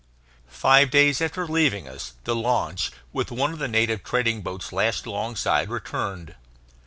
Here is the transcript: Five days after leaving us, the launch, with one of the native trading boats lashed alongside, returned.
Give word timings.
Five 0.47 0.89
days 0.89 1.21
after 1.21 1.45
leaving 1.47 1.87
us, 1.87 2.13
the 2.23 2.35
launch, 2.35 2.91
with 3.13 3.29
one 3.29 3.53
of 3.53 3.59
the 3.59 3.67
native 3.67 4.03
trading 4.03 4.41
boats 4.41 4.73
lashed 4.73 5.05
alongside, 5.05 5.69
returned. 5.69 6.33